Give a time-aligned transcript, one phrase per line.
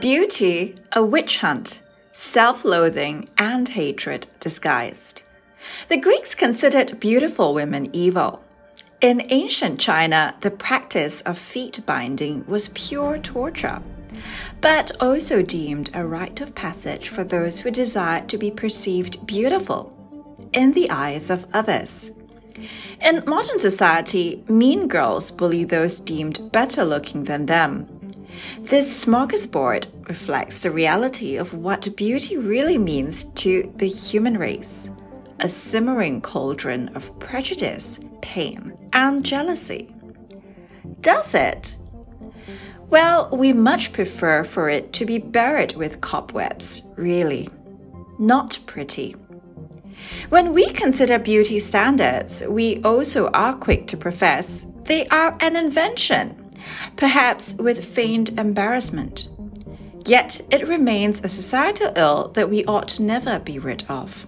[0.00, 1.80] Beauty, a witch hunt,
[2.12, 5.22] self loathing, and hatred disguised.
[5.88, 8.40] The Greeks considered beautiful women evil.
[9.00, 13.82] In ancient China, the practice of feet binding was pure torture,
[14.60, 19.96] but also deemed a rite of passage for those who desired to be perceived beautiful
[20.52, 22.12] in the eyes of others.
[23.00, 27.97] In modern society, mean girls bully those deemed better looking than them.
[28.60, 34.90] This smorgasbord reflects the reality of what beauty really means to the human race
[35.40, 39.94] a simmering cauldron of prejudice, pain, and jealousy.
[41.00, 41.76] Does it?
[42.90, 47.48] Well, we much prefer for it to be buried with cobwebs, really.
[48.18, 49.14] Not pretty.
[50.28, 56.47] When we consider beauty standards, we also are quick to profess they are an invention,
[56.96, 59.28] perhaps with feigned embarrassment.
[60.06, 64.26] Yet it remains a societal ill that we ought never be rid of.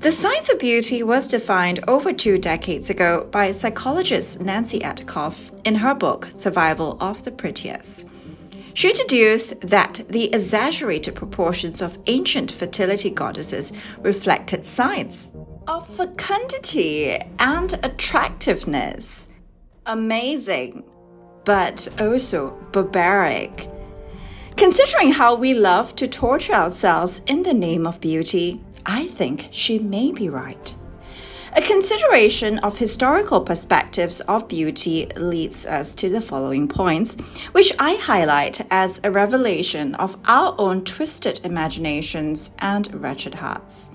[0.00, 5.74] The science of beauty was defined over two decades ago by psychologist Nancy Etcoff in
[5.76, 8.06] her book Survival of the Prettiest.
[8.74, 15.32] She deduced that the exaggerated proportions of ancient fertility goddesses reflected signs
[15.66, 19.28] of fecundity and attractiveness.
[19.86, 20.84] Amazing,
[21.46, 23.70] but also barbaric.
[24.56, 29.78] Considering how we love to torture ourselves in the name of beauty, I think she
[29.78, 30.74] may be right.
[31.54, 37.16] A consideration of historical perspectives of beauty leads us to the following points,
[37.52, 43.90] which I highlight as a revelation of our own twisted imaginations and wretched hearts.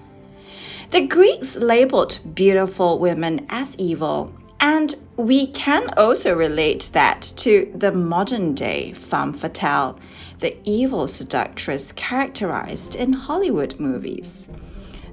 [0.90, 7.92] The Greeks labeled beautiful women as evil, and we can also relate that to the
[7.92, 10.00] modern day femme fatale,
[10.40, 14.48] the evil seductress characterized in Hollywood movies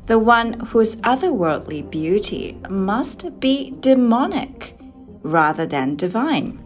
[0.08, 4.75] the one whose otherworldly beauty must be demonic
[5.22, 6.58] rather than divine.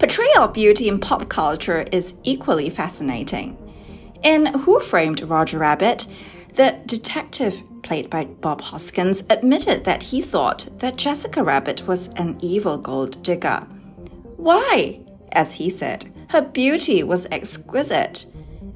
[0.00, 3.56] Portrayal of beauty in pop culture is equally fascinating.
[4.24, 6.06] In Who Framed Roger Rabbit,
[6.54, 12.36] the detective played by Bob Hoskins admitted that he thought that Jessica Rabbit was an
[12.40, 13.60] evil gold digger.
[14.36, 15.00] Why?
[15.32, 18.26] As he said, her beauty was exquisite,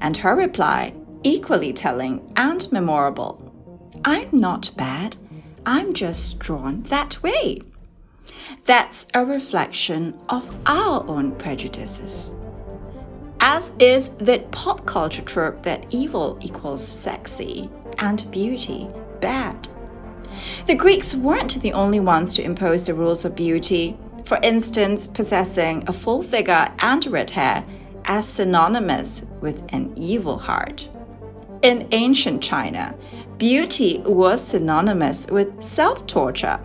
[0.00, 3.42] and her reply, equally telling and memorable.
[4.04, 5.16] I'm not bad.
[5.66, 7.60] I'm just drawn that way.
[8.64, 12.34] That's a reflection of our own prejudices.
[13.50, 18.86] As is the pop culture trope that evil equals sexy and beauty
[19.22, 19.66] bad.
[20.66, 25.82] The Greeks weren't the only ones to impose the rules of beauty, for instance, possessing
[25.86, 27.64] a full figure and red hair
[28.04, 30.86] as synonymous with an evil heart.
[31.62, 32.94] In ancient China,
[33.38, 36.60] beauty was synonymous with self torture.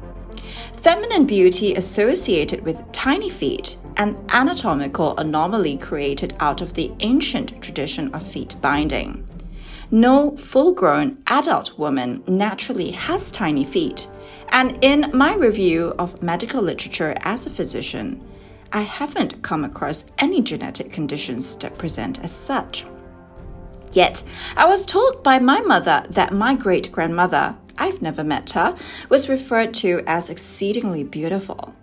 [0.74, 8.14] Feminine beauty associated with tiny feet, an anatomical anomaly created out of the ancient tradition
[8.14, 9.28] of feet binding.
[9.92, 14.08] No full grown adult woman naturally has tiny feet,
[14.50, 18.24] and in my review of medical literature as a physician,
[18.72, 22.86] I haven't come across any genetic conditions that present as such.
[23.92, 24.24] Yet,
[24.58, 28.76] I was told by my mother that my great grandmother, I've never met her,
[29.10, 31.76] was referred to as exceedingly beautiful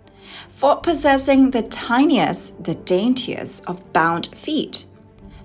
[0.49, 4.85] for possessing the tiniest, the daintiest of bound feet.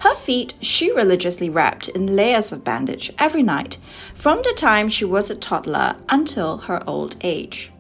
[0.01, 3.79] Her feet she religiously wrapped in layers of bandage every night
[4.15, 7.73] from the time she was a toddler until her old age.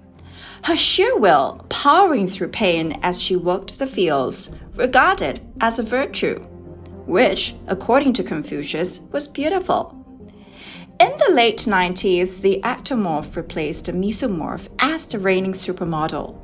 [0.64, 6.44] Her sheer will powering through pain as she worked the fields, regarded as a virtue
[7.06, 9.92] which, according to Confucius, was beautiful.
[11.00, 16.34] In the late 90s, the ectomorph replaced the mesomorph as the reigning supermodel.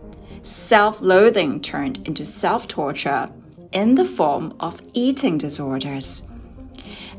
[0.42, 3.28] Self loathing turned into self torture
[3.70, 6.24] in the form of eating disorders.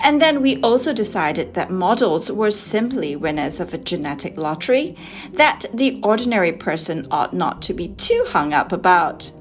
[0.01, 4.97] And then we also decided that models were simply winners of a genetic lottery
[5.33, 9.31] that the ordinary person ought not to be too hung up about.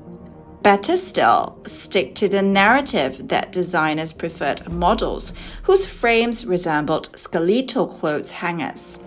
[0.63, 5.33] Better still, stick to the narrative that designers preferred models
[5.65, 9.01] whose frames resembled skeletal clothes hangers.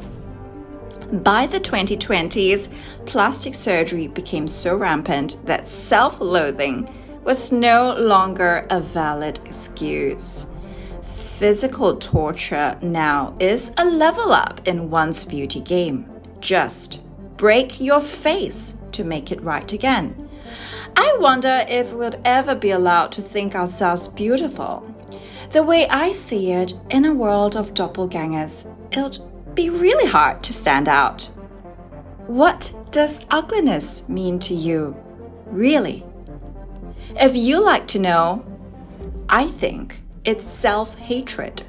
[1.24, 2.68] By the 2020s,
[3.06, 6.90] plastic surgery became so rampant that self loathing
[7.24, 10.46] was no longer a valid excuse.
[11.04, 16.10] Physical torture now is a level up in one's beauty game.
[16.42, 17.02] Just
[17.38, 20.30] break your face to make it right again.
[20.98, 24.84] I wonder if we'd ever be allowed to think ourselves beautiful.
[25.52, 29.20] The way I see it, in a world of doppelgangers, it'd
[29.56, 31.24] be really hard to stand out.
[32.28, 34.96] What does ugliness mean to you,
[35.46, 36.04] really?
[37.20, 38.46] If you like to know,
[39.30, 41.64] I think it's self hatred.